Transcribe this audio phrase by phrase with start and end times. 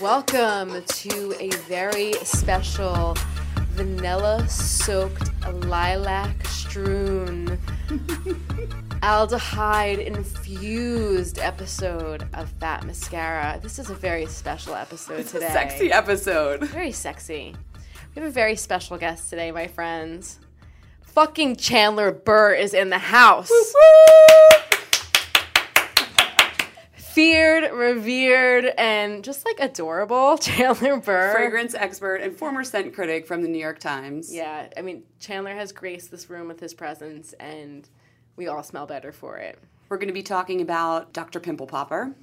[0.00, 3.16] Welcome to a very special
[3.72, 5.30] vanilla soaked
[5.64, 7.58] lilac strewn
[9.02, 13.58] aldehyde infused episode of Fat Mascara.
[13.62, 15.46] This is a very special episode It's today.
[15.46, 16.62] a sexy episode.
[16.64, 17.54] Very sexy.
[18.14, 20.38] We have a very special guest today, my friends.
[21.02, 23.50] Fucking Chandler Burr is in the house.
[27.12, 31.32] Feared, revered, and just like adorable Chandler Burr.
[31.32, 34.32] Fragrance expert and former scent critic from the New York Times.
[34.32, 37.88] Yeah, I mean, Chandler has graced this room with his presence, and
[38.36, 39.58] we all smell better for it.
[39.88, 41.40] We're going to be talking about Dr.
[41.40, 42.14] Pimple Popper.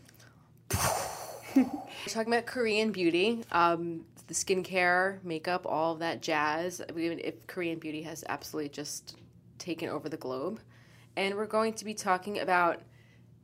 [1.54, 1.66] We're
[2.08, 6.82] talking about Korean beauty, um, the skincare, makeup, all of that jazz.
[6.88, 9.18] I mean, if Korean beauty has absolutely just
[9.58, 10.62] taken over the globe.
[11.18, 12.82] And we're going to be talking about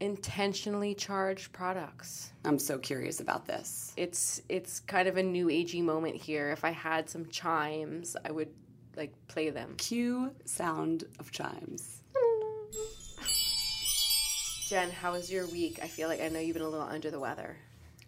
[0.03, 2.33] intentionally charged products.
[2.43, 3.93] I'm so curious about this.
[3.95, 6.51] It's it's kind of a new agey moment here.
[6.51, 8.49] If I had some chimes, I would
[8.97, 9.75] like play them.
[9.77, 12.01] Cue sound of chimes.
[14.67, 15.79] Jen, how was your week?
[15.81, 17.55] I feel like I know you've been a little under the weather.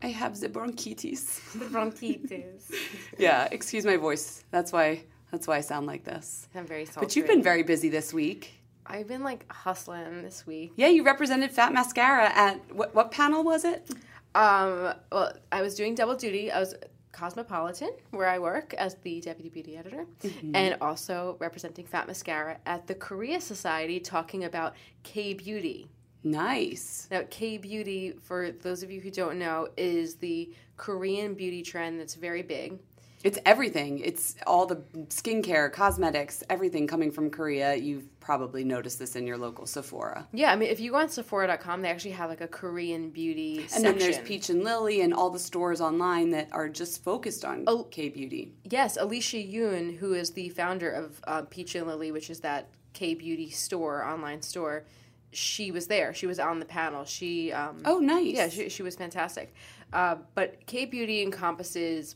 [0.01, 1.39] I have the bronchitis.
[1.56, 2.71] The bronchitis.
[3.18, 4.44] yeah, excuse my voice.
[4.51, 6.50] That's why that's why I sound like this.
[6.53, 7.06] I'm very sultry.
[7.06, 8.51] But you've been very busy this week.
[8.86, 10.74] I've been like hustling this week.
[10.76, 13.90] Yeah, you represented Fat Mascara at what what panel was it?
[14.36, 16.52] Um, well, I was doing double duty.
[16.52, 16.76] I was
[17.12, 20.06] Cosmopolitan, where I work as the deputy beauty editor,
[20.54, 25.88] and also representing Fat Mascara at the Korea Society, talking about K beauty.
[26.26, 27.08] Nice.
[27.10, 32.00] Now, K beauty, for those of you who don't know, is the Korean beauty trend
[32.00, 32.80] that's very big.
[33.25, 34.00] It's everything.
[34.00, 34.75] It's all the
[35.10, 37.74] skincare, cosmetics, everything coming from Korea.
[37.74, 40.27] You've probably noticed this in your local Sephora.
[40.31, 43.62] Yeah, I mean, if you go on Sephora.com, they actually have like a Korean beauty
[43.62, 43.83] And section.
[43.83, 47.63] then there's Peach and Lily and all the stores online that are just focused on
[47.66, 47.83] Oh.
[47.86, 48.54] K beauty.
[48.63, 52.69] Yes, Alicia Yoon, who is the founder of uh, Peach and Lily, which is that
[52.94, 54.86] K beauty store, online store,
[55.31, 56.13] she was there.
[56.13, 57.06] She was on the panel.
[57.06, 58.33] She um, Oh, nice.
[58.36, 59.54] yeah, she, she was fantastic.
[59.92, 62.16] Uh, but K beauty encompasses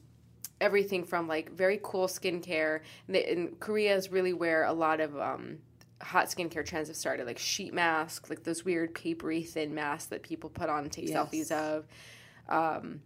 [0.61, 2.81] everything from like very cool skincare.
[3.07, 5.59] And, they, and Korea is really where a lot of um,
[6.01, 10.23] hot skincare trends have started, like sheet masks, like those weird papery thin masks that
[10.23, 11.17] people put on and take Yes.
[11.17, 11.85] selfies of
[12.49, 13.01] um,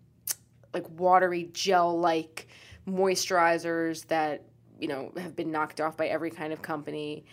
[0.73, 2.47] like watery gel like
[2.87, 4.43] moisturizers that
[4.79, 7.25] you know have been knocked off by every kind of company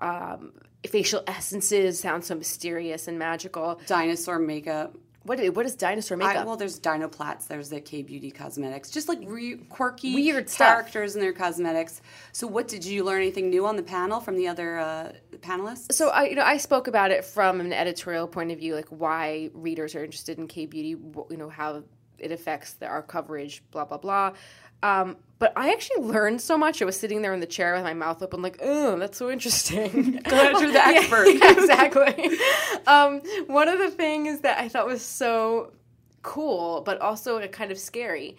[0.00, 0.52] um,
[0.86, 4.96] facial essences sound so mysterious and magical Dinosaur makeup.
[5.28, 9.08] What what is dinosaur makeup I, well, there's Dinoplatz, there's the K Beauty Cosmetics, just
[9.08, 12.00] like re- quirky Weird characters in their cosmetics.
[12.32, 15.92] So, what did you learn anything new on the panel from the other uh, panelists?
[15.92, 18.88] so I, you know, I spoke about it from an editorial point of view, like
[18.88, 20.96] why readers are interested in K beauty,
[21.30, 21.82] you know, how
[22.18, 24.32] it affects the, our coverage, blah blah blah.
[24.82, 26.82] Um, but I actually learned so much.
[26.82, 29.30] I was sitting there in the chair with my mouth open, like, oh, that's so
[29.30, 30.20] interesting.
[30.24, 31.26] Glad you're the Yeah, expert.
[31.28, 32.38] yeah, exactly.
[32.86, 35.72] um, one of the things that I thought was so
[36.22, 38.36] cool, but also kind of scary,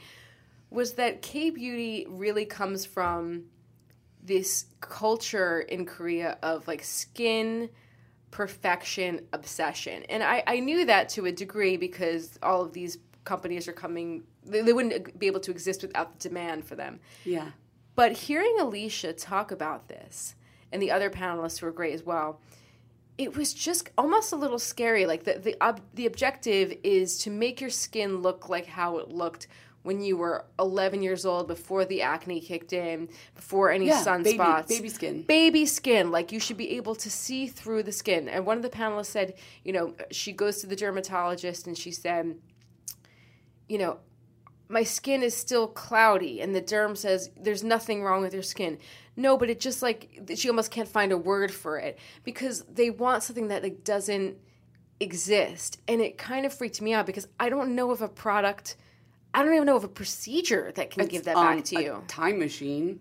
[0.70, 3.46] was that K beauty really comes from
[4.22, 7.70] this culture in Korea of like skin
[8.32, 10.04] perfection obsession.
[10.04, 12.98] And I, I knew that to a degree because all of these
[13.34, 17.00] companies are coming, they, they wouldn't be able to exist without the demand for them.
[17.26, 17.50] yeah.
[17.96, 20.36] But hearing Alicia talk about this,
[20.72, 22.40] and the other panelists who were great as well,
[23.18, 25.06] it was just almost a little scary.
[25.06, 29.10] Like the the ob- the objective is to make your skin look like how it
[29.10, 29.48] looked
[29.84, 34.38] when you were 11 years old, before the acne kicked in, before any Yeah, baby-
[34.68, 35.24] baby skin.
[35.24, 36.12] baby skin.
[36.12, 38.28] Like you should be able to see through the skin.
[38.30, 39.34] And one of the panelists said,
[39.64, 42.36] you know, she goes to the dermatologist and she said,
[43.70, 44.00] you know,
[44.68, 48.78] my skin is still cloudy and the derm says there's nothing wrong with your skin
[49.16, 52.92] no but it just like she almost can't find a word for it because they
[52.92, 54.38] want something that like doesn't
[55.00, 58.78] exist and it kind of freaked me out because i don't know of a product
[59.34, 61.82] i don't even know of a procedure that can give that um, back to a
[61.82, 63.00] you time machine,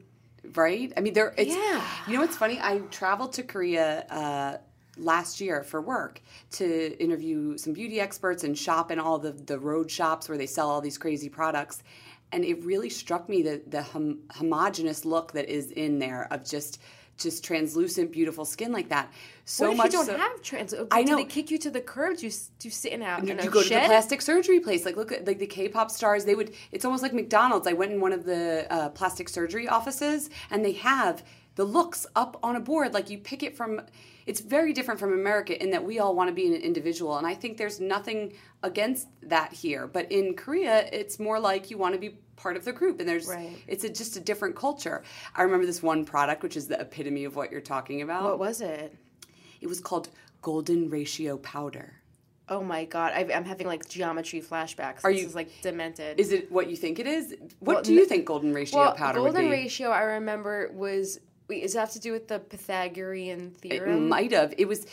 [0.54, 0.92] right?
[0.96, 1.34] I mean, there.
[1.36, 1.84] It's, Yeah.
[2.06, 2.58] You know what's funny?
[2.60, 4.58] I traveled to Korea uh,
[4.98, 6.20] last year for work
[6.52, 10.46] to interview some beauty experts and shop in all the the road shops where they
[10.46, 11.82] sell all these crazy products.
[12.30, 16.44] And it really struck me the the hom- homogenous look that is in there of
[16.44, 16.80] just
[17.16, 19.12] just translucent, beautiful skin like that.
[19.44, 21.16] So what if much you don't so- have trans I do know.
[21.16, 23.42] they kick you to the curb do you, do you sit in out you, in
[23.42, 26.34] you go to the plastic surgery place like look at like the k-pop stars they
[26.34, 30.28] would it's almost like mcdonald's i went in one of the uh, plastic surgery offices
[30.50, 31.24] and they have
[31.58, 33.80] the looks up on a board like you pick it from
[34.26, 37.26] it's very different from america in that we all want to be an individual and
[37.26, 38.32] i think there's nothing
[38.62, 42.64] against that here but in korea it's more like you want to be part of
[42.64, 43.50] the group and there's Right.
[43.66, 45.02] it's a, just a different culture.
[45.34, 48.22] I remember this one product which is the epitome of what you're talking about.
[48.22, 48.94] What was it?
[49.60, 50.08] It was called
[50.40, 51.88] golden ratio powder.
[52.48, 55.00] Oh my god I, i'm having like geometry flashbacks.
[55.04, 56.20] Are this you- is like demented.
[56.20, 57.34] Is it what you think it is?
[57.58, 61.18] What Well, do you think golden ratio well, powder golden ratio I remember was
[61.48, 64.08] wait, does that have to do with the Pythagorean it theorem?
[64.08, 64.54] might have.
[64.58, 64.86] It was.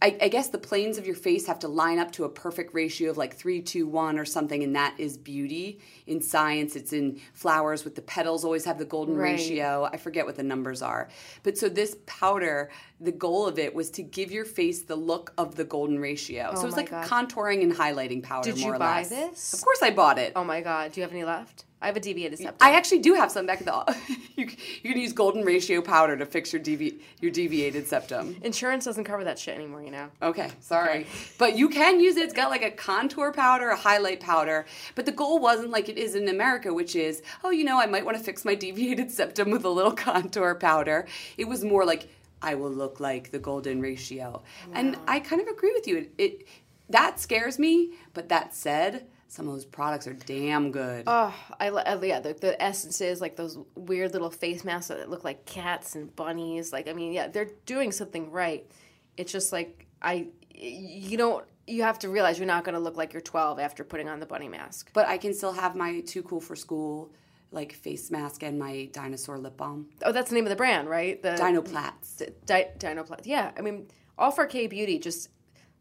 [0.00, 2.74] I, I guess the planes of your face have to line up to a perfect
[2.74, 5.78] ratio of like three, two, one, or something, and that is beauty.
[6.08, 9.34] In science, it's in flowers with the petals always have the golden Right.
[9.34, 9.88] ratio.
[9.92, 11.08] I forget what the numbers are,
[11.44, 12.68] but so this powder,
[13.00, 16.50] the goal of it was to give your face the look of the golden ratio.
[16.54, 17.06] so oh it was Oh like God.
[17.06, 18.50] a contouring and highlighting powder.
[18.50, 19.08] Did you more or buy less.
[19.10, 19.52] this?
[19.52, 20.32] Of course, I bought it.
[20.34, 21.64] oh my god, do you have any left?
[21.82, 22.56] I have a deviated septum.
[22.60, 23.96] I actually do have some back at the.
[24.36, 24.46] you,
[24.82, 28.36] you can use golden ratio powder to fix your devi- your deviated septum.
[28.42, 30.08] Insurance doesn't cover that shit anymore, you know.
[30.22, 31.08] Okay, sorry,
[31.38, 32.22] but you can use it.
[32.22, 34.64] It's got like a contour powder, a highlight powder.
[34.94, 37.86] But the goal wasn't like it is in America, which is, oh, you know, I
[37.86, 41.06] might want to fix my deviated septum with a little contour powder.
[41.36, 42.08] It was more like
[42.40, 45.96] I will look like the golden ratio, and I kind of agree with you.
[45.96, 46.48] It, it
[46.90, 47.94] that scares me.
[48.14, 51.04] But that said, some of those products are damn good.
[51.06, 55.08] Oh, I, I uh, yeah, the, the essences like those weird little face masks that
[55.08, 56.70] look like cats and bunnies.
[56.70, 58.70] Like, I mean, yeah, they're doing something right.
[59.16, 61.46] It's just like I, you don't.
[61.66, 64.20] You have to realize you're not going to look like you're 12 after putting on
[64.20, 64.90] the bunny mask.
[64.92, 67.14] but I can still have my too cool for school
[67.52, 69.86] like face mask and my dinosaur lip balm.
[70.04, 71.22] Oh, that's the name of the brand, right?
[71.22, 72.30] The Dinoplatz.
[72.44, 73.20] Di- Dinoplat.
[73.24, 74.98] Yeah, I mean, all for K Beauty.
[74.98, 75.30] Just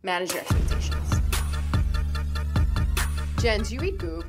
[0.04, 1.21] manage your expectations.
[3.42, 4.26] Jen, do you read Goop?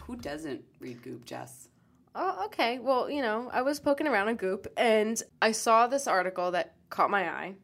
[0.00, 1.68] Who doesn't read Goop, Jess?
[2.16, 2.80] Oh, okay.
[2.80, 6.74] Well, you know, I was poking around on Goop and I saw this article that
[6.90, 7.54] caught my eye.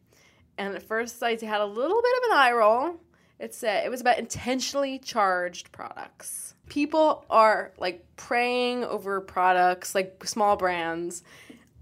[0.57, 3.01] And at first I had a little bit of an eye roll.
[3.41, 6.55] It said it was about intentionally charged products.
[6.69, 11.25] People are like praying over products, like small brands,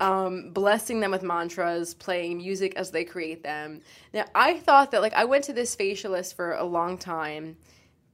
[0.00, 3.82] um, blessing them with mantras, playing music as they create them.
[4.14, 7.58] Now, I thought that, like, I went to this facialist for a long time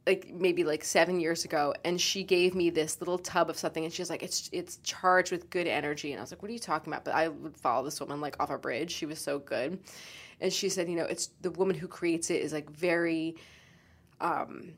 [0.08, 3.84] like maybe like seven years ago, and she gave me this little tub of something,
[3.84, 6.48] and she was like, "It's it's charged with good energy," and I was like, "What
[6.48, 8.90] are you talking about?" But I would follow this woman like off a bridge.
[8.90, 9.78] She was so good,
[10.40, 13.36] and she said, "You know, it's the woman who creates it is like very."
[14.20, 14.72] Um,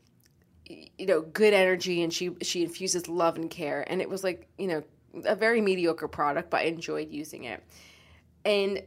[0.67, 4.49] you know, good energy, and she she infuses love and care, and it was like
[4.59, 4.83] you know
[5.25, 7.63] a very mediocre product, but I enjoyed using it.
[8.45, 8.83] And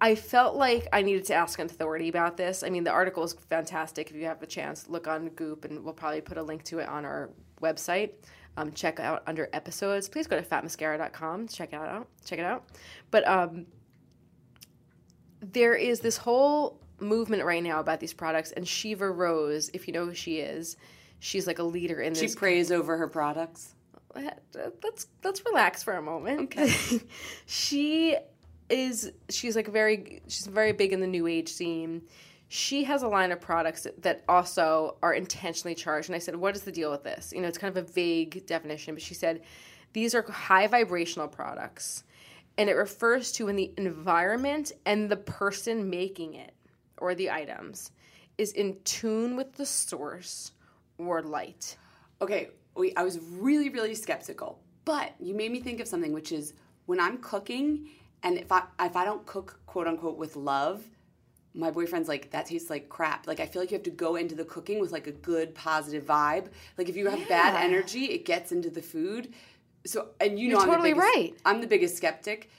[0.00, 2.62] I felt like I needed to ask an authority about this.
[2.62, 4.10] I mean, the article is fantastic.
[4.10, 6.80] If you have a chance, look on Goop, and we'll probably put a link to
[6.80, 7.30] it on our
[7.62, 8.10] website.
[8.58, 10.08] Um, check out under episodes.
[10.08, 11.48] Please go to fatmascara.com.
[11.48, 12.08] Check it out.
[12.24, 12.64] Check it out.
[13.10, 13.66] But um,
[15.40, 19.94] there is this whole movement right now about these products, and Shiva Rose, if you
[19.94, 20.76] know who she is,
[21.20, 22.32] she's like a leader in this.
[22.32, 23.74] She prays over her products.
[24.14, 26.40] Let's let's relax for a moment.
[26.40, 26.72] Okay.
[27.46, 28.16] she
[28.68, 32.02] is she's like very she's very big in the new age scene.
[32.48, 36.08] She has a line of products that also are intentionally charged.
[36.08, 37.32] And i said what is the deal with this?
[37.34, 39.42] You know it's kind of a vague definition but she said
[39.92, 42.04] these are high vibrational products
[42.58, 46.54] and it refers to when the environment and the person making it
[46.98, 47.90] or the items
[48.38, 50.52] is in tune with the source
[50.98, 51.76] or light.
[52.20, 52.48] Okay
[52.96, 56.54] i was really really skeptical but you made me think of something which is
[56.86, 57.88] when i'm cooking
[58.26, 60.82] and if I if I don't cook quote unquote with love,
[61.54, 63.28] my boyfriend's like that tastes like crap.
[63.28, 65.54] Like I feel like you have to go into the cooking with like a good
[65.54, 66.48] positive vibe.
[66.76, 67.28] Like if you have yeah.
[67.28, 69.32] bad energy, it gets into the food.
[69.86, 71.34] So and you know You're I'm totally the biggest, right.
[71.44, 72.50] I'm the biggest skeptic.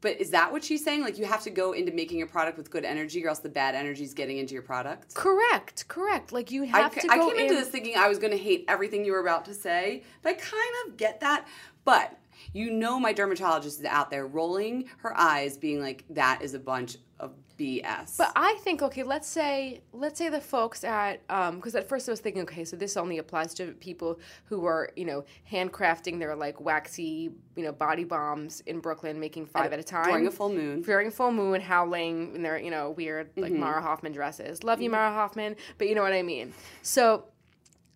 [0.00, 1.02] But is that what she's saying?
[1.02, 3.48] Like you have to go into making a product with good energy, or else the
[3.48, 5.14] bad energy is getting into your product.
[5.14, 6.32] Correct, correct.
[6.32, 7.12] Like you have I, to.
[7.12, 7.42] I came in...
[7.42, 10.30] into this thinking I was going to hate everything you were about to say, but
[10.30, 11.46] I kind of get that.
[11.84, 12.18] But
[12.52, 16.58] you know my dermatologist is out there rolling her eyes being like that is a
[16.58, 18.18] bunch of BS.
[18.18, 22.08] But I think okay, let's say let's say the folks at um because at first
[22.08, 26.18] I was thinking okay, so this only applies to people who are, you know, handcrafting
[26.18, 30.04] their like waxy, you know, body bombs in Brooklyn making five at, at a time.
[30.06, 30.82] During a full moon.
[30.82, 33.60] During a full moon howling in their, you know, weird like mm-hmm.
[33.60, 34.64] Mara Hoffman dresses.
[34.64, 34.96] Love you mm-hmm.
[34.96, 36.52] Mara Hoffman, but you know what I mean.
[36.82, 37.26] So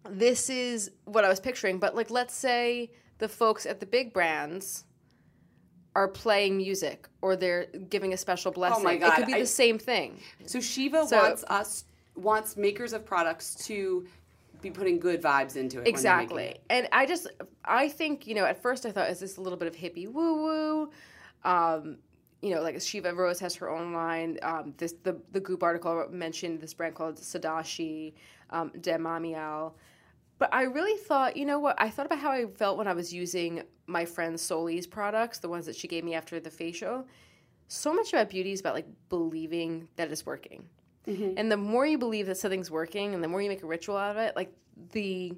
[0.09, 4.13] this is what I was picturing, but like let's say the folks at the big
[4.13, 4.85] brands
[5.95, 8.83] are playing music or they're giving a special blessing.
[8.83, 9.13] Oh my God.
[9.13, 10.21] It could be I, the same thing.
[10.45, 14.07] So Shiva so, wants us wants makers of products to
[14.61, 15.89] be putting good vibes into it.
[15.89, 16.57] Exactly.
[16.71, 17.29] And I just
[17.65, 20.11] I think, you know, at first I thought is this a little bit of hippie
[20.11, 20.91] woo woo.
[21.45, 21.99] Um,
[22.43, 24.39] you know, like Shiva Rose has her own line.
[24.43, 28.13] Um, this the the Goop article mentioned this brand called Sadashi,
[28.51, 29.73] um, De Mamiel.
[30.39, 31.81] But I really thought, you know what?
[31.81, 35.49] I thought about how I felt when I was using my friend Soli's products, the
[35.49, 37.07] ones that she gave me after the facial.
[37.69, 40.69] So much about beauty is about like believing that it's working.
[41.07, 41.35] Mm-hmm.
[41.37, 43.97] And the more you believe that something's working and the more you make a ritual
[43.97, 44.53] out of it, like
[44.93, 45.35] the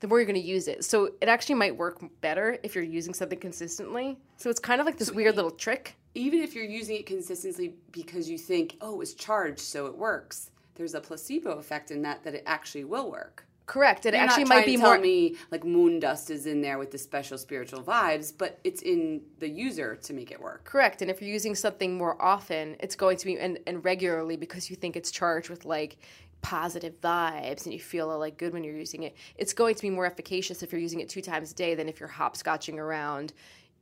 [0.00, 0.84] the more you're going to use it.
[0.84, 4.18] So it actually might work better if you're using something consistently.
[4.36, 5.96] So it's kind of like this so weird little trick.
[6.14, 10.50] Even if you're using it consistently because you think, "Oh, it's charged, so it works."
[10.74, 13.46] There's a placebo effect in that that it actually will work.
[13.66, 14.04] Correct.
[14.04, 14.98] It You're actually might be more.
[14.98, 19.22] me like moon dust is in there with the special spiritual vibes, but it's in
[19.38, 20.64] the user to make it work.
[20.64, 21.00] Correct.
[21.00, 24.68] And if you're using something more often, it's going to be and, and regularly because
[24.68, 25.96] you think it's charged with like
[26.42, 29.16] positive vibes and you feel like good when you're using it.
[29.36, 31.88] It's going to be more efficacious if you're using it two times a day than
[31.88, 33.32] if you're hopscotching around,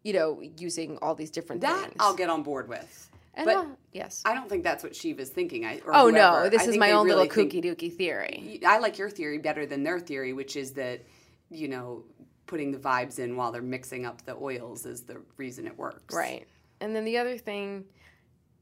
[0.04, 1.96] you know, using all these different that things.
[1.98, 3.10] I'll get on board with.
[3.34, 5.64] And but uh, yes, I don't think that's what Shiva's thinking.
[5.64, 6.12] I oh whoever.
[6.12, 8.60] no, this I is my own really little kooky dooky theory.
[8.66, 11.02] I like your theory better than their theory, which is that
[11.50, 12.04] you know
[12.46, 16.14] putting the vibes in while they're mixing up the oils is the reason it works.
[16.14, 16.46] Right.
[16.80, 17.84] And then the other thing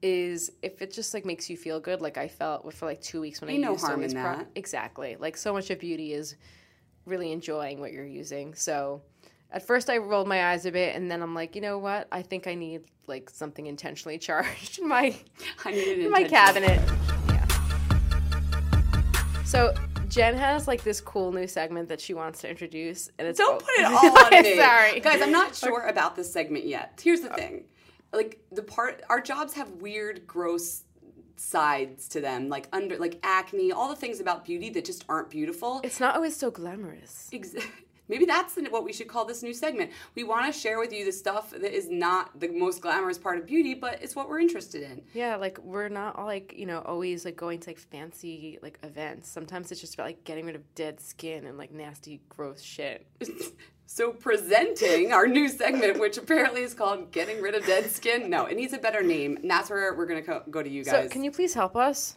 [0.02, 3.20] is if it just like makes you feel good, like I felt for like two
[3.20, 4.46] weeks when Ain't I no used harm in pro- that.
[4.54, 5.16] exactly.
[5.18, 6.36] Like so much of beauty is
[7.06, 8.54] really enjoying what you're using.
[8.54, 9.02] So
[9.52, 12.08] at first I rolled my eyes a bit, and then I'm like, you know what?
[12.12, 15.14] I think I need like something intentionally charged in my
[15.64, 16.80] I need it in my cabinet.
[17.28, 17.46] Yeah.
[19.44, 19.74] So
[20.08, 23.60] Jen has like this cool new segment that she wants to introduce, and it's Don't
[23.60, 24.56] put it all on me.
[24.56, 25.22] Sorry, guys.
[25.22, 27.00] I'm not sure about this segment yet.
[27.02, 27.36] Here's the oh.
[27.36, 27.64] thing,
[28.12, 30.84] like the part our jobs have weird, gross
[31.36, 35.30] sides to them, like under like acne, all the things about beauty that just aren't
[35.30, 35.80] beautiful.
[35.82, 37.28] It's not always so glamorous.
[37.32, 37.54] Ex-
[38.10, 39.92] Maybe that's what we should call this new segment.
[40.16, 43.38] We want to share with you the stuff that is not the most glamorous part
[43.38, 45.02] of beauty, but it's what we're interested in.
[45.14, 48.80] Yeah, like we're not all like, you know, always like going to like fancy like
[48.82, 49.28] events.
[49.30, 53.06] Sometimes it's just about like getting rid of dead skin and like nasty, gross shit.
[53.92, 58.46] So presenting our new segment, which apparently is called "Getting Rid of Dead Skin." No,
[58.46, 60.92] it needs a better name, and that's where we're gonna co- go to you guys.
[60.92, 62.14] So can you please help us?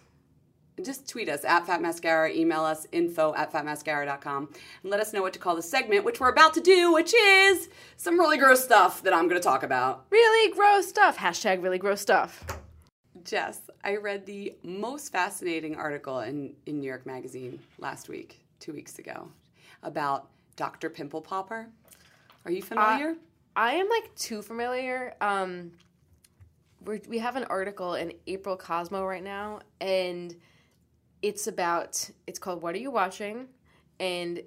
[0.81, 4.49] Just tweet us at Fat Mascara, email us info at fatmascara.com,
[4.81, 7.13] and let us know what to call the segment, which we're about to do, which
[7.13, 10.05] is some really gross stuff that I'm going to talk about.
[10.09, 11.17] Really gross stuff.
[11.17, 12.45] Hashtag really gross stuff.
[13.23, 18.73] Jess, I read the most fascinating article in, in New York Magazine last week, two
[18.73, 19.29] weeks ago,
[19.83, 20.89] about Dr.
[20.89, 21.67] Pimple Popper.
[22.45, 23.15] Are you familiar?
[23.55, 25.13] I am like too familiar.
[25.21, 25.71] Um,
[26.83, 30.35] we're, we have an article in April Cosmo right now, and
[31.23, 33.47] it's about it's called "What Are You Watching?"
[33.99, 34.43] and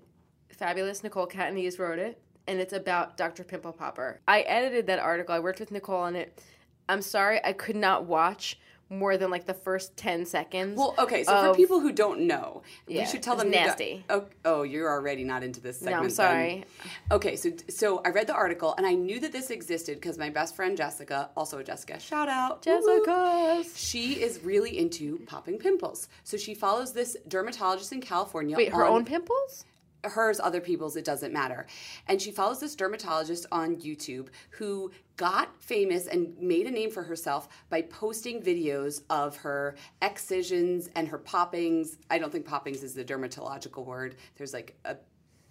[0.50, 3.42] fabulous Nicole Catanese wrote it, and it's about Dr.
[3.42, 4.20] Pimple Popper.
[4.28, 5.34] I edited that article.
[5.34, 6.40] I worked with Nicole on it.
[6.88, 10.78] I'm sorry, I could not watch more than like the first ten seconds.
[10.78, 13.66] well, okay, so for people who don't know, Yeah, we should tell them you got-
[13.66, 14.04] nasty.
[14.10, 15.92] oh, oh, you're already not into this segment.
[15.92, 16.10] no, I'm then.
[16.10, 16.64] sorry.
[17.10, 20.30] Okay, so so I read the article and I knew that this existed because my
[20.30, 22.62] best friend Jessica, also a Jessica, shout out.
[22.62, 23.64] Jessica.
[23.74, 26.08] She is really into popping pimples.
[26.24, 28.56] So she follows this dermatologist in California.
[28.56, 29.64] Wait, her on- own pimples?
[30.04, 31.66] Hers, other people's, it doesn't matter.
[32.06, 37.02] And she follows this dermatologist on YouTube who got famous and made a name for
[37.02, 41.96] herself by posting videos of her excisions and her poppings.
[42.10, 44.16] I don't think poppings is the dermatological word.
[44.36, 44.96] There's like a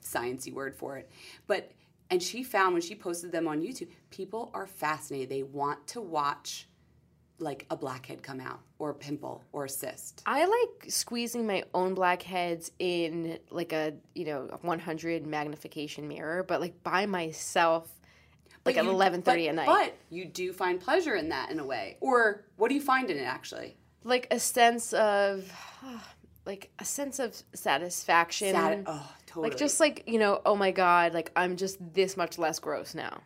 [0.01, 1.09] sciencey word for it.
[1.47, 1.71] But
[2.11, 5.29] and she found when she posted them on YouTube, people are fascinated.
[5.29, 6.67] They want to watch
[7.39, 10.21] like a blackhead come out or a pimple or a cyst.
[10.25, 16.61] I like squeezing my own blackheads in like a you know 100 magnification mirror, but
[16.61, 17.89] like by myself,
[18.65, 19.65] like at you- 11:30 but- at night.
[19.67, 21.97] But you do find pleasure in that in a way.
[21.99, 23.77] Or what do you find in it actually?
[24.07, 25.51] like a sense of,
[26.45, 28.53] like a sense of satisfaction.
[28.53, 29.49] Sad- oh, totally.
[29.49, 32.93] Like just like you know, oh my god, like I'm just this much less gross
[32.95, 33.21] now.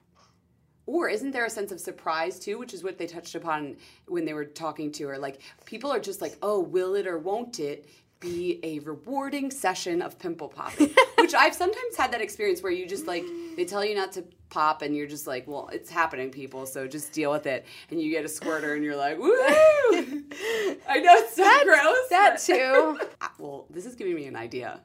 [0.89, 4.25] Or isn't there a sense of surprise too, which is what they touched upon when
[4.25, 5.19] they were talking to her?
[5.19, 7.87] Like people are just like, oh, will it or won't it
[8.19, 10.89] be a rewarding session of pimple popping?
[11.19, 13.23] which I've sometimes had that experience where you just like
[13.55, 16.87] they tell you not to pop and you're just like, well, it's happening, people, so
[16.87, 17.67] just deal with it.
[17.91, 19.29] And you get a squirter and you're like, woo!
[19.29, 22.09] I know it's so gross.
[22.09, 22.99] That too.
[23.37, 24.81] Well, this is giving me an idea.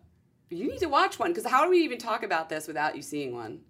[0.51, 3.03] You need to watch one because how do we even talk about this without you
[3.03, 3.63] seeing one?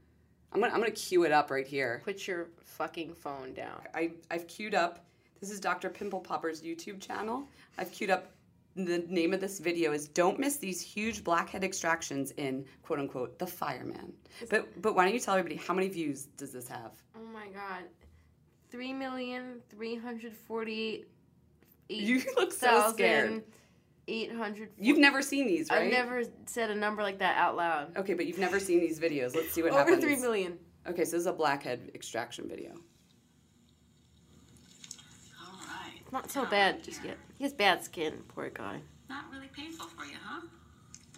[0.55, 2.01] I'm gonna I'm gonna cue it up right here.
[2.05, 3.81] Put your fucking phone down.
[3.93, 5.05] I I've queued up.
[5.41, 5.91] This is Dr.
[5.91, 7.49] Pimple Popper's YouTube channel.
[7.77, 8.31] I've queued up.
[8.77, 13.39] The name of this video is "Don't miss these huge blackhead extractions in quote unquote
[13.39, 14.13] the fireman."
[14.49, 16.93] But but why don't you tell everybody how many views does this have?
[17.17, 17.85] Oh my god,
[18.71, 21.07] three million three hundred forty-eight.
[21.89, 23.43] You look so scared.
[24.07, 24.69] Eight hundred.
[24.79, 25.83] You've never seen these, right?
[25.83, 27.97] I've never said a number like that out loud.
[27.97, 29.35] Okay, but you've never seen these videos.
[29.35, 30.05] Let's see what Over happens.
[30.05, 30.59] three million.
[30.87, 32.73] Okay, so this is a blackhead extraction video.
[35.41, 36.13] All right.
[36.13, 37.17] Not so bad just yet.
[37.39, 38.81] He has bad skin, poor guy.
[39.09, 40.43] Not really painful for you, huh?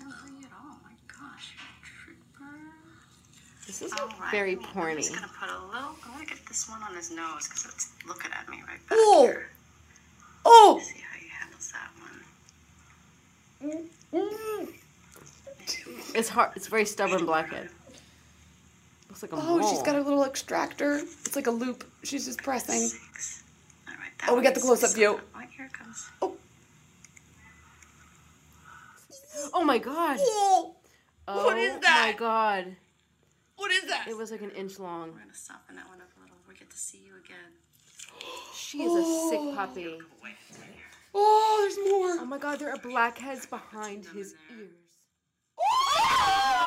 [0.04, 0.78] Not really at all.
[0.84, 2.54] My gosh, you trooper.
[3.66, 4.30] This is All like right.
[4.30, 4.96] very I'm porny.
[4.98, 5.96] just gonna put a little.
[6.06, 8.78] I want to get this one on his nose because it's looking at me right
[8.88, 9.22] back Oh!
[9.26, 9.48] here.
[10.44, 10.80] Oh!
[10.84, 12.20] See how he handles that one.
[16.14, 16.52] It's hard.
[16.56, 17.68] It's very stubborn blackhead.
[19.08, 19.82] Looks like a Oh, she's mole.
[19.84, 20.96] got a little extractor.
[21.24, 21.84] It's like a loop.
[22.02, 22.80] She's just pressing.
[22.80, 23.42] Six.
[23.88, 24.10] All right.
[24.20, 25.20] That Oh, we got the close-up view.
[25.34, 26.08] Right here it comes.
[26.22, 26.36] Oh.
[29.54, 30.18] oh my god.
[30.20, 30.74] Oh,
[31.28, 31.98] Oh What is that?
[31.98, 32.76] Oh my god.
[33.56, 34.06] what is that?
[34.08, 35.12] It was like an inch long.
[35.12, 36.36] We're gonna soften that one up a little.
[36.48, 37.52] We get to see you again.
[38.54, 39.98] She is a sick puppy.
[41.16, 41.46] Wait, right here.
[41.46, 42.22] Oh, there's more.
[42.22, 44.70] Oh my god, there are blackheads behind his ears.
[45.58, 46.66] Oh,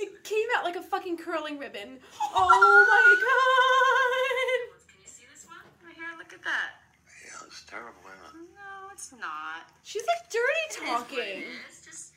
[0.00, 1.98] It came out like a fucking curling ribbon.
[2.20, 4.88] Oh, oh my god!
[4.88, 5.58] Can you see this one?
[5.84, 6.04] Right here.
[6.18, 6.80] Look at that.
[7.24, 8.48] Yeah, it's terrible, isn't it?
[8.54, 9.70] No, it's not.
[9.82, 11.42] She's like dirty talking.
[11.84, 12.12] Just.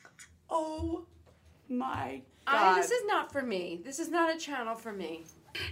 [0.50, 1.06] oh
[1.68, 2.78] my I, god.
[2.78, 3.80] this is not for me.
[3.84, 5.24] This is not a channel for me.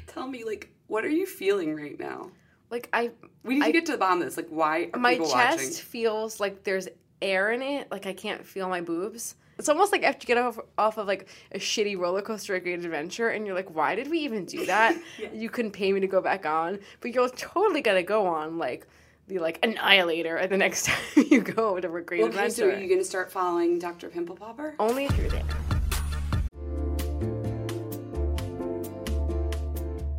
[0.06, 2.30] Tell me, like, what are you feeling right now?
[2.70, 3.10] Like I
[3.44, 4.36] We need I- to get to the bottom of this.
[4.36, 5.70] Like, why are my chest watching?
[5.70, 6.88] feels like there's
[7.22, 7.90] air in it.
[7.90, 9.36] Like I can't feel my boobs.
[9.58, 12.62] It's almost like after you get off off of like a shitty roller coaster at
[12.62, 14.96] Great Adventure, and you're like, why did we even do that?
[15.32, 18.86] You couldn't pay me to go back on, but you're totally gonna go on like
[19.28, 22.76] the like annihilator at the next time you go to a Great Okay, so Adventure.
[22.76, 24.08] are you going to start following Dr.
[24.08, 24.76] Pimple Popper?
[24.78, 25.42] Only if you're there.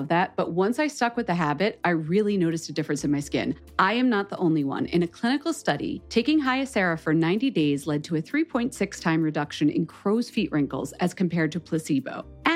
[0.00, 0.34] that.
[0.36, 3.54] But once I stuck with the habit, I really noticed a difference in my skin.
[3.78, 4.86] I am not the only one.
[4.86, 9.68] In a clinical study, taking Hyacera for 90 days led to a 3.6 time reduction
[9.68, 12.24] in crow's feet wrinkles as compared to placebo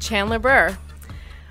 [0.00, 0.76] Chandler Burr,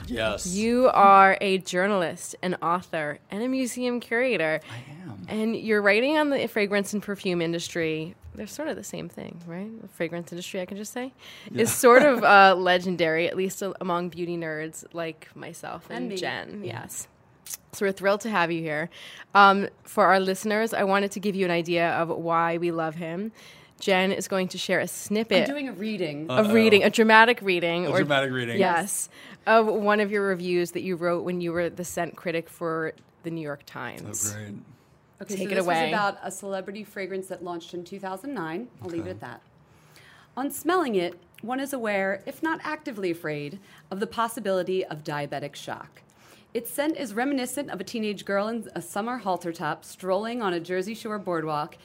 [0.07, 0.47] Yes.
[0.47, 4.62] you are a journalist, an author, and a museum curator.
[4.71, 5.25] I am.
[5.27, 8.15] And you're writing on the fragrance and perfume industry.
[8.36, 9.69] They're sort of the same thing, right?
[9.81, 11.12] The fragrance industry, I can just say,
[11.53, 16.17] is sort of uh, legendary, at least a- among beauty nerds like myself and, And.
[16.19, 16.62] Jen.
[16.63, 17.07] Yes.
[17.73, 18.89] So we're thrilled to have you here.
[19.36, 22.95] Um, for our listeners, I wanted to give you an idea of why we love
[22.95, 23.31] him.
[23.79, 26.29] Jen is going to share a snippet I'm doing a reading.
[26.29, 28.57] Uh, of reading, a dramatic reading, A or dramatic reading.
[28.59, 29.09] yes,
[29.45, 32.93] of one of your reviews that you wrote when you were the scent critic for
[33.23, 34.33] the New York Oh, Times.
[34.33, 34.53] great.
[35.21, 35.81] Okay, Take so it this away.
[35.83, 38.67] was about a celebrity fragrance that launched in 2009.
[38.81, 39.41] I'll leave it at that.
[40.35, 43.59] On smelling it, one is aware, if not actively afraid,
[43.89, 46.01] of the possibility of diabetic shock.
[46.53, 50.53] Its scent is reminiscent of a teenage girl in a summer halter top strolling on
[50.53, 51.77] a Jersey Shore boardwalk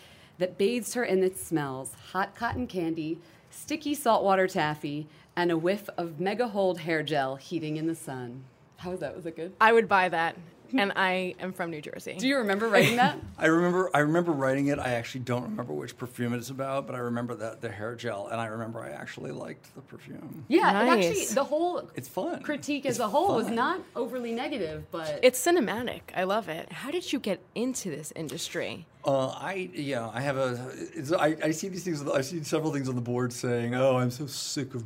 [0.43, 3.17] that bathes her in its smells hot cotton candy,
[3.49, 8.43] sticky saltwater taffy, and a whiff of mega hold hair gel heating in the sun.
[8.79, 9.15] How was that?
[9.15, 9.53] Was it good?
[9.61, 10.35] I would buy that,
[10.77, 12.17] and I am from New Jersey.
[12.19, 13.19] Do you remember writing that?
[13.39, 13.91] I remember.
[13.95, 14.79] I remember writing it.
[14.79, 18.29] I actually don't remember which perfume it's about, but I remember that the hair gel,
[18.29, 20.45] and I remember I actually liked the perfume.
[20.49, 22.43] Yeah, it actually, the whole It's fun.
[22.43, 26.01] critique It's as a whole was not overly negative, but It's cinematic.
[26.15, 26.71] I love it.
[26.73, 28.87] How did you get into this industry?
[29.05, 30.71] Uh, I yeah, I have a.
[30.95, 32.07] It's, I, I see these things.
[32.09, 34.85] I see several things on the board saying, "Oh, I'm so sick of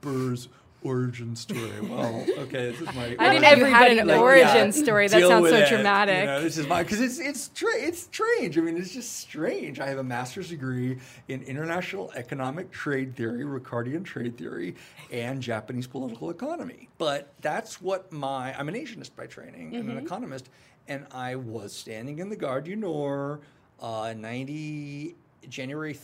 [0.00, 0.48] Burr's
[0.82, 3.04] origin story." Well, okay, this is my.
[3.18, 5.08] I didn't my- know you had an like, origin story.
[5.08, 6.20] That sounds so it, dramatic.
[6.20, 8.58] You know, this is my because it's it's tra- it's strange.
[8.58, 9.80] I mean, it's just strange.
[9.80, 14.74] I have a master's degree in international economic trade theory, Ricardian trade theory,
[15.12, 16.88] and Japanese political economy.
[16.98, 19.74] But that's what my I'm an Asianist by training.
[19.76, 19.90] I'm Mm-hmm.
[19.98, 20.48] an economist,
[20.88, 23.40] and I was standing in the Gare du Nord,
[23.80, 25.14] uh, ninety
[25.48, 25.96] January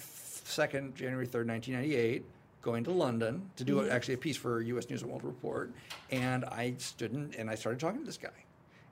[0.45, 2.25] second, January third, nineteen ninety eight
[2.63, 4.89] going to London to do actually a piece for U.S.
[4.89, 5.73] News and World Report,
[6.11, 8.31] and I stood in, and I started talking to this guy,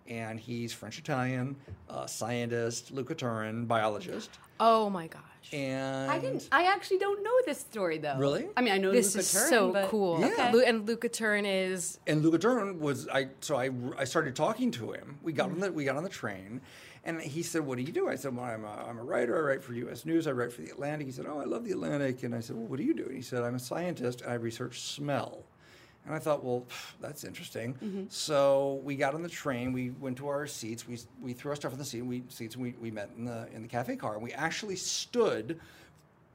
[0.09, 1.57] and he's French Italian,
[1.89, 5.23] uh, scientist, Luca Turin, biologist, Oh my gosh.
[5.53, 6.49] and I didn't.
[6.53, 8.17] I actually don't know this story though.
[8.19, 8.49] Really?
[8.57, 10.21] I mean, I know This Luca is Turin, so but- cool.
[10.21, 10.51] Yeah.
[10.53, 14.71] Lu- and Luca Turin is and Luca Turin was I so I, I started talking
[14.73, 15.19] to him.
[15.23, 16.61] We got on the we got on the train,
[17.05, 19.37] and he said, "What do you do?" I said, "Well, I'm a, I'm a writer.
[19.37, 20.05] I write for U.S.
[20.05, 20.27] News.
[20.27, 22.57] I write for the Atlantic." He said, "Oh, I love the Atlantic." And I said,
[22.57, 25.45] "Well, what do you do?" And he said, "I'm a scientist and I research smell."
[26.07, 26.67] And I thought, well,
[27.01, 27.75] that's interesting.
[27.75, 28.05] Mm-hmm.
[28.09, 29.73] So we got on the train.
[29.73, 30.89] We went to our seats.
[30.89, 32.03] We, we threw our stuff in the seat.
[32.03, 32.55] We seats.
[32.55, 34.15] And we, we met in the in the cafe car.
[34.15, 35.61] And we actually stood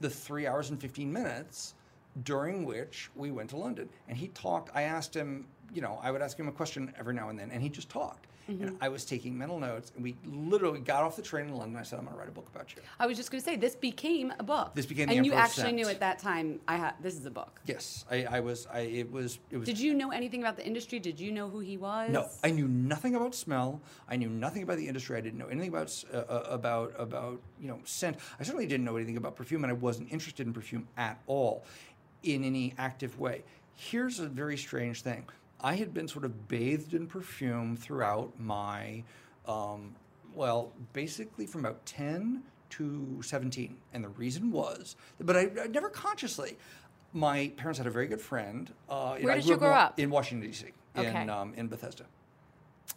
[0.01, 1.73] the three hours and 15 minutes
[2.23, 3.89] during which we went to London.
[4.07, 7.13] And he talked, I asked him, you know, I would ask him a question every
[7.13, 8.27] now and then, and he just talked.
[8.47, 11.77] And I was taking mental notes, and we literally got off the train in London.
[11.77, 12.81] I said, I'm going to write a book about you.
[12.99, 14.75] I was just going to say this became a book.
[14.75, 15.75] This became The and you actually Scent.
[15.75, 16.59] knew at that time.
[16.67, 17.59] I had this is a book.
[17.65, 19.65] Yes, I, I was, I, it was, it was.
[19.65, 20.99] Did you know anything about the industry?
[20.99, 22.11] Did you know who he was?
[22.11, 23.81] No, I knew nothing about smell.
[24.07, 25.17] I knew nothing about the industry.
[25.17, 28.17] I didn't know anything about uh, uh, about about you know scent.
[28.39, 31.63] I certainly didn't know anything about perfume, and I wasn't interested in perfume at all,
[32.23, 33.43] in any active way.
[33.75, 35.25] Here's a very strange thing.
[35.65, 39.03] I had been sort of bathed in perfume throughout my,
[39.47, 39.95] um,
[40.35, 45.89] well, basically from about ten to seventeen, and the reason was, but I, I never
[45.89, 46.59] consciously.
[47.13, 48.71] My parents had a very good friend.
[48.87, 49.99] Uh, Where did grew you grow up?
[49.99, 50.67] In Washington D.C.
[50.95, 51.21] Okay.
[51.23, 52.05] In um, in Bethesda.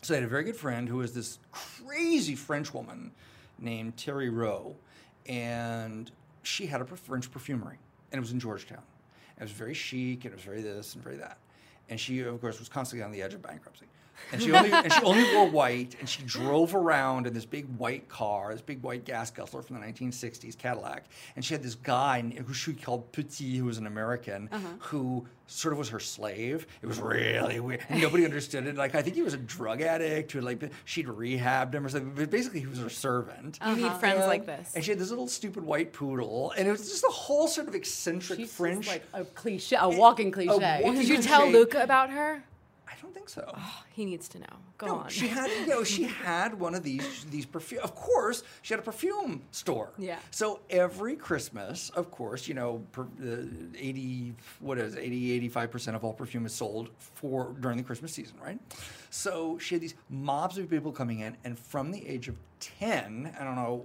[0.02, 3.12] So I had a very good friend who was this crazy French woman
[3.58, 4.76] named Terry Rowe,
[5.24, 6.10] and
[6.42, 7.78] she had a French perfumery,
[8.12, 8.82] and it was in Georgetown.
[9.38, 11.38] And it was very chic, and it was very this and very that.
[11.88, 13.86] And she, of course, was constantly on the edge of bankruptcy.
[14.32, 17.66] And she only and she only wore white, and she drove around in this big
[17.76, 21.06] white car, this big white gas guzzler from the 1960s Cadillac.
[21.36, 24.66] And she had this guy who she called Petit, who was an American, uh-huh.
[24.80, 26.66] who sort of was her slave.
[26.82, 27.80] It was really weird.
[27.88, 28.76] And nobody understood it.
[28.76, 31.88] Like I think he was a drug addict who had like she'd rehabbed him or
[31.88, 32.12] something.
[32.14, 33.58] But basically, he was her servant.
[33.66, 33.98] you need uh-huh.
[33.98, 34.74] friends And- like this.
[34.74, 37.68] And she had this little stupid white poodle, and it was just a whole sort
[37.68, 38.86] of eccentric She's French.
[38.86, 40.48] like a cliche, a walking cliche.
[40.50, 41.28] walking Did you cliche.
[41.28, 42.42] tell Luca about her?
[42.90, 43.44] I don't think so.
[43.92, 44.46] He needs to know.
[44.78, 45.08] Go No, on.
[45.10, 47.82] she had, you know, she had one of these these perfume.
[47.82, 49.90] Of course, she had a perfume store.
[49.98, 50.18] Yeah.
[50.30, 53.44] So every Christmas, of course, you know, per, uh,
[53.76, 57.84] eighty what is it, 80 85 percent of all perfume is sold for during the
[57.84, 58.58] Christmas season, right?
[59.10, 63.34] So she had these mobs of people coming in, and from the age of ten,
[63.38, 63.84] I don't know.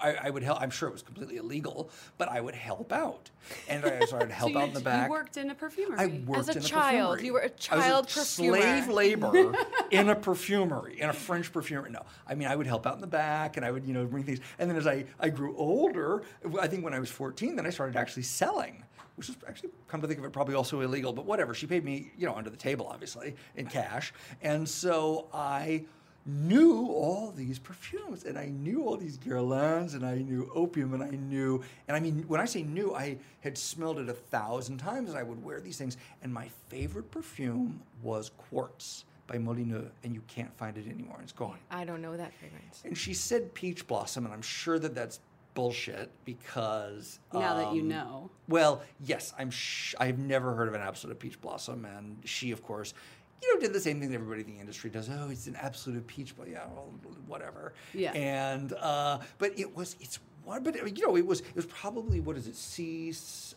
[0.00, 0.60] I, I would help.
[0.60, 3.30] I'm sure it was completely illegal, but I would help out,
[3.68, 5.06] and I started to help So out in the back.
[5.06, 5.98] You worked in a perfumery.
[5.98, 7.26] I worked a in a child, perfumery.
[7.26, 8.58] you were a was child perfumer.
[8.58, 9.54] Slave labor
[9.90, 11.90] in a perfumery, in a French perfumery.
[11.90, 14.06] No, I mean I would help out in the back, and I would you know
[14.06, 14.40] bring things.
[14.58, 16.22] And then as I I grew older,
[16.60, 18.84] I think when I was 14, then I started actually selling.
[19.16, 21.52] Which is actually, come to think of it, probably also illegal, but whatever.
[21.52, 24.14] She paid me, you know, under the table, obviously, in cash.
[24.40, 25.84] And so I
[26.26, 31.02] knew all these perfumes and I knew all these Guerlains and I knew opium and
[31.02, 34.78] I knew and I mean when I say knew I had smelled it a thousand
[34.78, 39.86] times and I would wear these things and my favorite perfume was Quartz by Molyneux
[40.04, 42.82] and you can't find it anymore it's gone I don't know that fragrance.
[42.84, 45.20] and she said peach blossom and I'm sure that that's
[45.54, 48.30] bullshit because now that you um, know.
[48.48, 49.50] well, yes, I'm.
[49.50, 52.94] Sh- I've never heard of an absolute peach blossom, and she, of course,
[53.42, 55.08] you know, did the same thing that everybody in the industry does.
[55.08, 56.92] Oh, it's an absolute peach, but yeah, well,
[57.26, 57.74] whatever.
[57.94, 58.12] Yeah.
[58.12, 60.18] And uh, but it was it's
[60.50, 63.10] one, but you know, it was it was probably what is it C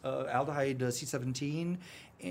[0.04, 1.78] uh, aldehyde uh, C seventeen.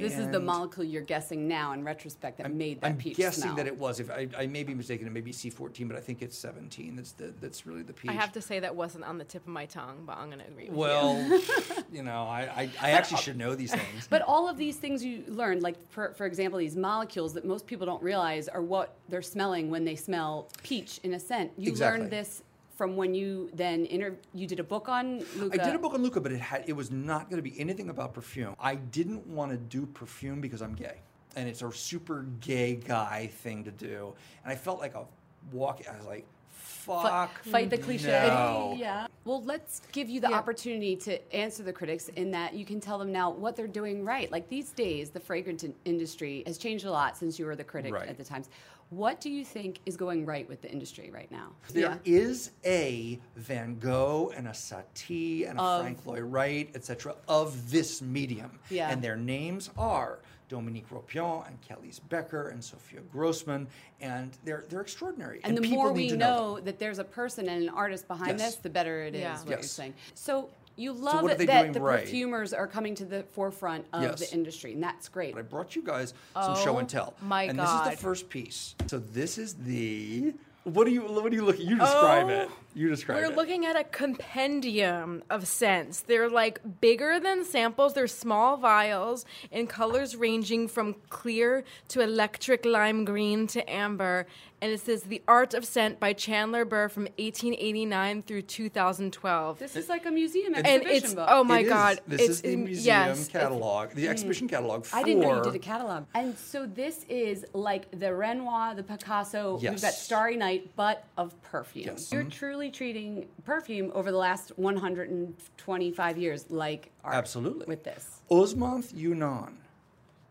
[0.01, 3.43] This is the molecule you're guessing now in retrospect that made that I'm peach guessing
[3.43, 3.57] smell.
[3.57, 4.01] that it was.
[4.01, 6.97] If I, I may be mistaken, it may be C14, but I think it's 17.
[6.97, 8.11] That's the that's really the peach.
[8.11, 10.39] I have to say that wasn't on the tip of my tongue, but I'm going
[10.39, 10.79] to agree with.
[10.79, 11.41] Well,
[11.93, 14.07] you know, I, I, I actually should know these things.
[14.09, 17.67] But all of these things you learned, like for, for example, these molecules that most
[17.67, 21.53] people don't realize are what they're smelling when they smell peach in a scent.
[21.59, 22.01] You Exactly.
[22.01, 22.43] learned this
[22.75, 25.61] from when you then inter- you did a book on Luca.
[25.61, 27.59] I did a book on Luca, but it had it was not going to be
[27.61, 28.55] anything about perfume.
[28.59, 30.97] I didn't want to do perfume because I'm gay,
[31.37, 34.15] and it's a super gay guy thing to do.
[34.45, 35.05] And I felt like a
[35.53, 35.83] walk.
[35.93, 38.09] I was like, fuck, fight the cliche.
[38.29, 38.75] no.
[38.79, 39.07] Yeah.
[39.25, 42.99] Well, let's give you the opportunity to answer the critics in that you can tell
[42.99, 44.31] them now what they're doing right.
[44.33, 47.93] Like these days, the fragrance industry has changed a lot since you were the critic
[47.95, 48.09] Right.
[48.09, 48.49] at the Times.
[48.93, 51.53] What do you think is going right with the industry right now?
[51.73, 57.71] There is a Van Gogh and a Satie and a Frank Lloyd Wright, etc., of
[57.71, 58.59] this medium.
[58.69, 58.91] Yeah.
[58.91, 60.19] And their names are
[60.51, 63.67] Dominique Ropion and Calice Becker and Sophia Grojsman,
[64.03, 65.41] and they're they're extraordinary.
[65.43, 66.67] And, the people more need we to know, them.
[66.67, 68.41] that there's a person and an artist behind Yes.
[68.41, 69.23] this, the better it is.
[69.23, 69.39] Yeah.
[69.39, 69.95] What you're saying.
[70.15, 72.01] So You love are it that the right?
[72.01, 74.21] perfumers are coming to the forefront of Yes.
[74.21, 75.35] the industry, and that's great.
[75.35, 77.15] But I brought you guys some show Oh and tell.
[77.23, 78.75] my and this is the first piece.
[78.87, 80.35] So this is the.
[80.65, 81.01] What do you?
[81.03, 81.59] What do you look?
[81.59, 82.49] You describe Oh, it.
[82.75, 83.29] You describe it.
[83.29, 86.01] We're looking at a compendium of scents.
[86.01, 87.95] They're like bigger than samples.
[87.95, 94.27] They're small vials in colors ranging from clear to electric lime green to amber.
[94.63, 99.59] And it says The Art of Scent by Chandler Burr from 1889 through 2012.
[99.59, 101.27] This is like a museum and exhibition it's book.
[101.29, 101.69] oh my It is.
[101.69, 102.01] god!
[102.07, 104.95] This it's is the museum yes, catalog, the exhibition catalog for.
[104.97, 106.05] I didn't know you did a catalog.
[106.15, 109.59] And so this is like the Renoir, the Picasso.
[109.61, 109.73] yes.
[109.73, 111.87] We've got Starry Night, but of perfume.
[111.87, 112.13] Yes.
[112.13, 112.31] You're Mhm.
[112.31, 117.17] truly treating perfume over the last 125 years like art.
[117.17, 117.67] Absolutely.
[117.67, 118.21] With this.
[118.31, 119.59] Osmanthe Yunnan,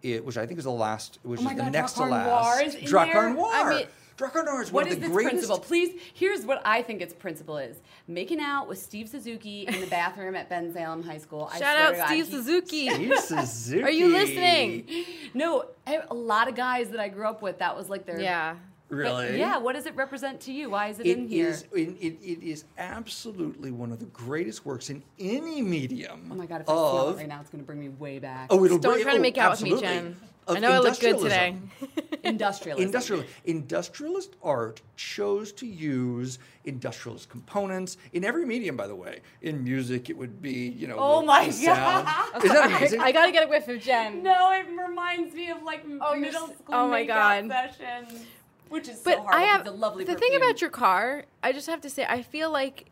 [0.01, 2.03] it, which I think is the last, which Oh my is the God, next to
[2.05, 2.27] last.
[2.57, 3.29] Noir is in Drakkar there?
[3.33, 3.51] Noir.
[3.53, 3.87] I mean,
[4.21, 5.31] Drakkar Noir is What one is of the its greatest.
[5.33, 5.59] principle?
[5.59, 9.87] Please, here's what I think its principle is: making out with Steve Suzuki in the
[9.87, 11.49] bathroom at Bensalem High School.
[11.51, 12.89] I Shout swear out to God, Steve Suzuki.
[12.93, 13.83] Steve Suzuki.
[13.83, 15.05] Are you listening?
[15.33, 18.55] No, a lot of guys that I grew up with, that was like their Yeah.
[18.89, 19.39] But Really?
[19.39, 19.57] yeah.
[19.57, 20.69] What does it represent to you?
[20.69, 21.47] Why is it, It in here?
[21.47, 26.27] is- it, it, it is absolutely one of the greatest works in any medium.
[26.29, 26.59] Oh my god!
[26.61, 28.47] If I smell of it right now, it's going to bring me way back.
[28.49, 29.79] Oh, it'll Don't bring- try to oh, make out with me.
[29.79, 30.17] Jen.
[30.47, 31.55] Of I know I look good today.
[31.55, 32.17] industrialism.
[32.23, 32.83] industrialism.
[32.85, 38.75] Industrial, industrialist art chose to use industrialist components in every medium.
[38.75, 40.95] By the way, in music, it would be you know.
[40.97, 42.05] Oh the- my the sound.
[42.05, 42.43] God.
[42.45, 43.01] Is that amazing?
[43.01, 44.23] I gotta get a whiff of Jen.
[44.23, 47.47] No, it reminds me of like Oh, middle school oh my God.
[47.47, 48.25] sessions,
[48.69, 49.35] which is But so hard.
[49.35, 50.31] I have it's a lovely the perfume.
[50.31, 51.25] thing about your car.
[51.43, 52.87] I just have to say, I feel like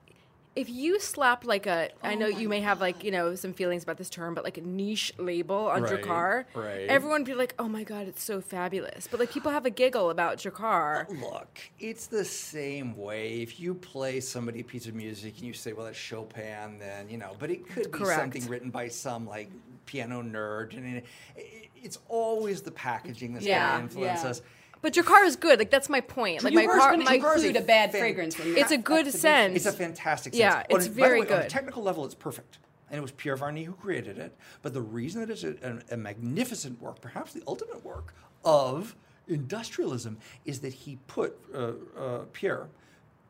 [0.55, 3.53] if you slap like a, I Oh know you may have like you know some
[3.53, 6.87] feelings about this term, but like a niche label on your Right, car, right.
[6.89, 9.69] everyone would be like, "Oh my god, it's so fabulous!" But like people have a
[9.69, 11.07] giggle about your car.
[11.09, 13.41] Look, it's the same way.
[13.41, 17.09] If you play somebody a piece of music and you say, "Well, that's Chopin," then
[17.09, 17.35] you know.
[17.39, 19.49] But it could be something written by some like
[19.85, 24.29] piano nerd, and it, it- it's always the packaging that's Yeah, going to influence yeah.
[24.31, 24.41] us.
[24.81, 25.59] But your car is good.
[25.59, 26.43] Like that's my point.
[26.43, 28.57] Like You my were car, gonna my car is include a bad fragrance in your
[28.57, 29.19] It's a good exhibition.
[29.19, 29.55] scent.
[29.55, 30.39] It's a fantastic sense.
[30.39, 31.49] Yeah, Oh, it's and by the very way, On a good.
[31.49, 32.59] technical level, it's perfect.
[32.89, 34.35] And it was Pierre Wargnye who created it.
[34.61, 38.13] But the reason that it's a, a, a magnificent work, perhaps the ultimate work
[38.43, 38.95] of
[39.27, 42.67] industrialism, is that he put, uh, uh, Pierre,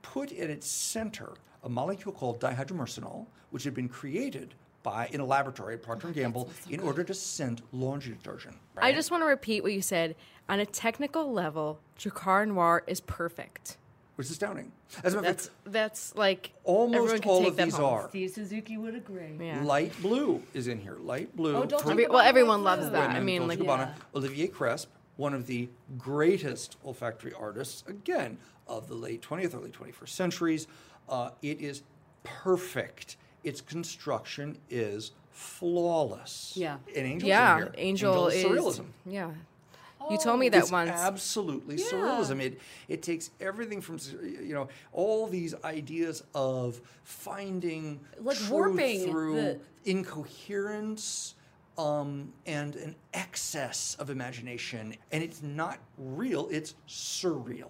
[0.02, 1.32] put at its center
[1.64, 6.14] a molecule called dihydromyrcenol, which had been created by in a laboratory at Procter &
[6.14, 8.56] Gamble in order to scent laundry detergent.
[8.78, 8.95] I right?
[8.95, 10.16] just want to repeat what you said.
[10.50, 13.78] On a technical level, Drakkar Noir is perfect.
[14.16, 14.72] which is astounding.
[15.04, 17.76] As a matter That's fact, that's like almost everyone can all take of that these
[17.76, 17.93] home.
[17.93, 18.10] are.
[18.10, 19.38] Steve Suzuki would agree.
[19.39, 19.62] Yeah.
[19.64, 20.97] Light blue is in here.
[21.00, 21.56] Light blue.
[21.56, 23.12] Oh, Dolce from- Every- well, everyone loves that.
[23.12, 23.88] I mean, Dolce like Gabbana.
[23.95, 24.04] Yeah.
[24.16, 24.88] Olivier Cresp,
[25.18, 30.68] one of the greatest olfactory artists, again, of the late 20th, early 21st centuries.
[31.08, 31.84] Uh, it is
[32.24, 33.16] perfect.
[33.43, 36.54] Its construction is flawless.
[36.56, 36.78] Yeah.
[36.95, 37.74] And Angel's yeah, in here.
[37.78, 38.86] Angel, is surrealism.
[39.06, 39.32] Yeah,
[40.10, 40.89] you told me that It's once.
[40.91, 42.41] absolutely surrealism.
[42.41, 49.10] It it takes everything from you know all these ideas of finding Like truth warping
[49.12, 51.36] through the- incoherence
[51.78, 56.49] um, and an excess of imagination, and it's not real.
[56.51, 57.70] It's surreal.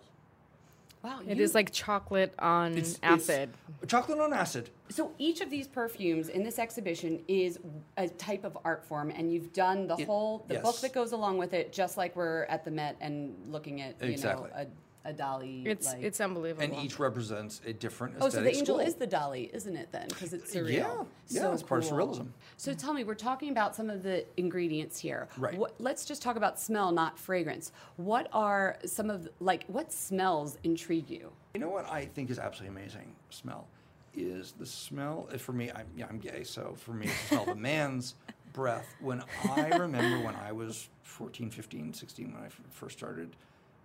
[1.04, 1.20] Wow.
[1.28, 3.52] it you- is like chocolate on It's it's acid.
[3.88, 4.70] chocolate on acid.
[4.90, 7.60] So each of these perfumes in this exhibition is
[7.98, 10.64] a type of art form, and you've done the It- whole the yes.
[10.64, 13.96] book that goes along with it, just like we're at the Met and looking at
[14.02, 14.50] you Exactly.
[14.50, 14.68] know a,
[15.06, 15.66] a Dali.
[15.66, 16.64] it's like, it's unbelievable.
[16.64, 18.88] And each represents a different Oh, so the aesthetic angel school.
[18.88, 20.08] is the Dali, isn't it then?
[20.10, 20.70] Because it's surreal.
[20.72, 22.28] Yeah, yeah, So it's part of surrealism.
[22.58, 25.28] So tell me, we're talking about some of the ingredients here.
[25.38, 25.58] Right.
[25.58, 27.72] What, let's just talk about smell, not fragrance.
[27.96, 31.32] What are some of like what smells intrigue you?
[31.54, 33.68] You know what I think is absolutely amazing smell
[34.16, 37.28] is the smell uh, for me I'm yeah, I'm gay so for me it's the
[37.28, 38.16] smell of a man's
[38.54, 43.36] breath when I remember when I was 14 15 16 when I f- first started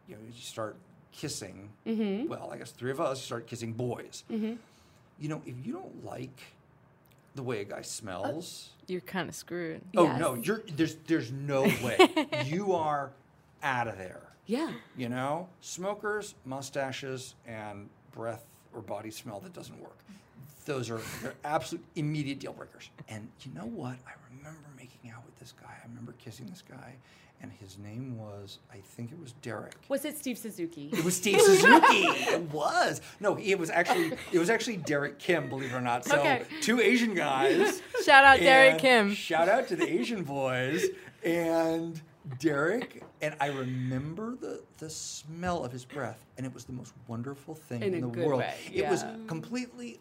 [0.09, 0.77] you know you start
[1.19, 2.29] kissing Mm-hmm.
[2.29, 6.41] well I guess three of us start kissing boys you know if you don't like
[7.37, 9.81] the way a guy smells You're kind of screwed.
[9.97, 10.21] oh Yes.
[10.21, 11.97] no you're there's there's no way
[12.45, 13.11] you are
[13.63, 14.73] out of there Yeah.
[14.97, 18.45] you know, smokers, mustaches, and breath
[18.75, 19.97] or body smell that doesn't work.
[20.67, 22.91] Those are they're absolute immediate deal breakers.
[23.09, 23.97] And you know what?
[24.07, 24.69] I remember
[25.05, 25.69] making out with this guy.
[25.71, 26.95] I remember kissing this guy,
[27.43, 29.77] and his name was I think it was Derek.
[29.89, 30.91] Was it Steve Suzuki?
[30.93, 31.67] It was Steve Suzuki.
[32.05, 35.49] it was no, it was actually it was actually Derek Kim.
[35.49, 36.05] Believe it or not.
[36.05, 36.45] So Okay.
[36.61, 37.83] two Asian guys.
[38.05, 39.15] Shout out Derek Kim.
[39.15, 40.85] Shout out to the Asian boys
[41.25, 42.01] and
[42.39, 43.03] Derek.
[43.23, 47.55] And I remember the, the smell of his breath, and it was the most wonderful
[47.55, 48.41] thing In in, the world.
[48.41, 49.15] way, It was yeah.
[49.27, 49.99] completely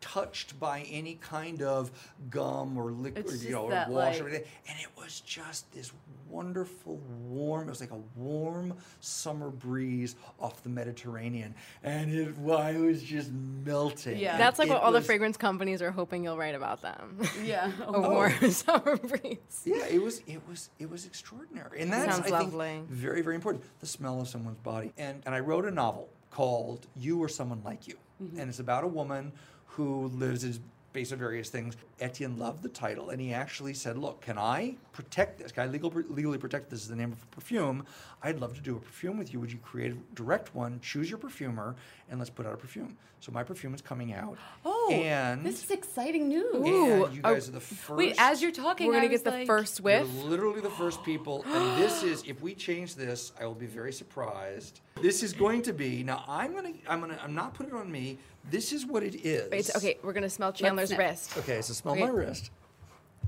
[0.00, 1.90] touched by any kind of
[2.30, 4.46] gum or liquid, It's you know, or that, wash or anything.
[4.68, 5.92] And it was just this
[6.30, 6.96] wonderful,
[7.28, 7.66] warm.
[7.66, 13.02] It was like a warm summer breeze off the Mediterranean, and it, well, it was
[13.02, 14.18] just melting.
[14.18, 14.38] Yeah.
[14.38, 17.18] That's like It what all the fragrance companies are hoping you'll write about them.
[17.44, 17.70] Yeah.
[17.80, 18.10] a oh.
[18.10, 19.38] warm summer breeze.
[19.64, 22.82] Yeah, it was it was it was extraordinary, and that's Sounds I think, lovely.
[22.88, 23.64] very very important.
[23.80, 27.62] The smell of someone's body, and and I wrote a novel called "You or Someone
[27.64, 28.38] Like You," mm-hmm.
[28.38, 29.32] and it's about a woman
[29.76, 30.60] who lives is
[30.92, 31.76] based on various things.
[32.00, 35.52] Etienne loved the title, and he actually said, "Look, can I protect this?
[35.52, 36.80] Can I legal, legally protect this?
[36.82, 37.84] Is the name of a perfume?
[38.24, 39.38] I'd love to do a perfume with you.
[39.38, 40.80] Would you create a direct one?
[40.82, 41.76] Choose your perfumer,
[42.10, 44.36] and let's put out a perfume." So my perfume is coming out.
[44.64, 46.54] Oh, and this is exciting news.
[46.54, 47.96] and Ooh, you guys are the first.
[47.98, 51.04] Wait, as you're talking, We're gonna was get the like- first You're literally the first
[51.04, 54.80] people, and this is if we change this, I will be very surprised.
[55.02, 56.24] This is going to be now.
[56.28, 56.72] I'm gonna.
[56.88, 57.18] I'm gonna.
[57.22, 58.18] I'm not putting it on me.
[58.50, 59.50] This is what it is.
[59.50, 61.36] Wait, okay, we're gonna smell Chandler's wrist.
[61.38, 62.04] Okay, so smell Okay.
[62.04, 62.50] my wrist.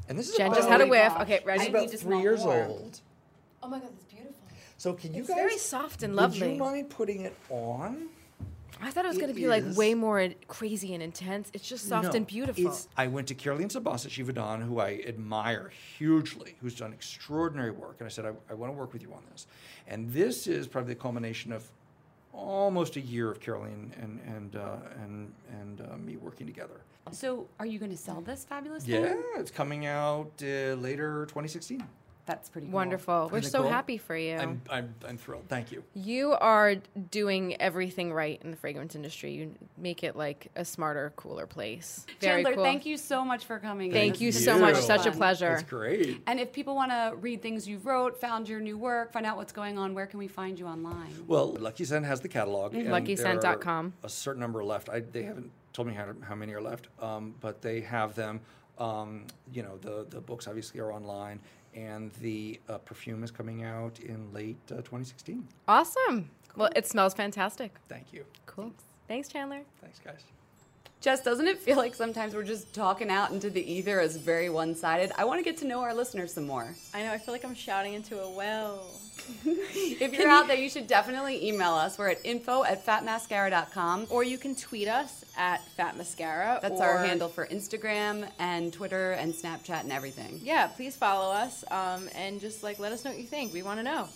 [0.08, 1.12] And this is Jen about, just had a whiff.
[1.12, 1.22] gosh.
[1.22, 1.60] Okay, This ready?
[1.60, 2.64] is I about need to three smell years more.
[2.64, 3.00] old.
[3.62, 4.34] Oh my god, that's beautiful.
[4.78, 5.36] So can you It's guys?
[5.38, 6.40] very soft and lovely.
[6.40, 6.54] Would lovely.
[6.56, 8.08] you mind putting it on?
[8.84, 11.50] I thought it was gonna be like way more crazy and intense.
[11.54, 12.62] It's just soft No, and beautiful.
[12.64, 17.70] it's- I went to Caroline Sabas at Givaudan, who I admire hugely, who's done extraordinary
[17.70, 17.96] work.
[18.00, 19.46] And I said, I, I want to work with you on this.
[19.86, 21.70] And this is probably the culmination of
[22.32, 26.80] almost a year of Caroline and, and, uh, and, and uh, me working together.
[27.10, 29.22] So, are you going to sell this fabulous Yeah, thing?
[29.36, 31.82] it's coming out uh, later 2016.
[32.24, 32.74] That's pretty cool.
[32.74, 33.30] Wonderful.
[33.32, 33.70] We're so cool?
[33.70, 34.36] happy for you.
[34.36, 35.44] I'm, I'm, I'm thrilled.
[35.48, 35.82] Thank you.
[35.94, 36.76] You are
[37.10, 39.32] doing everything right in the fragrance industry.
[39.32, 42.06] You make it like a smarter, cooler place.
[42.20, 42.64] Very Chandler, cool.
[42.64, 43.88] thank you so much for coming.
[43.88, 43.92] in.
[43.92, 44.76] Thank This you so been much.
[44.76, 44.82] you.
[44.82, 45.54] Such a pleasure.
[45.54, 46.22] It's great.
[46.28, 49.36] And if people want to read things you wrote, found your new work, find out
[49.36, 51.12] what's going on, where can we find you online?
[51.26, 52.74] Well, Lucky Scent has the catalog.
[52.74, 53.92] and LuckyScent.com.
[54.00, 54.88] there are A certain number left.
[54.88, 58.40] I, they haven't told me how, how many are left, um, but they have them.
[58.78, 61.40] Um, you know, the, the books obviously are online,
[61.74, 65.46] and the uh, perfume is coming out in late uh, 2016.
[65.68, 66.30] Awesome.
[66.56, 67.74] Well, it smells fantastic.
[67.88, 68.24] Thank you.
[68.46, 68.72] Cool.
[69.08, 69.60] Thanks, Chandler.
[69.80, 70.22] Thanks, guys.
[71.00, 74.48] Jess, doesn't it feel like sometimes we're just talking out into the ether as very
[74.48, 75.10] one sided?
[75.18, 76.68] I want to get to know our listeners some more.
[76.94, 77.12] I know.
[77.12, 78.86] I feel like I'm shouting into a well.
[79.44, 81.98] If you're out there, you should definitely email us.
[81.98, 84.06] We're at info at fatmascara.com.
[84.10, 86.60] Or you can tweet us at fatmascara.
[86.60, 90.40] That's or- our handle for Instagram and Twitter and Snapchat and everything.
[90.42, 93.52] Yeah, please follow us um, and just like let us know what you think.
[93.52, 94.08] We want to know.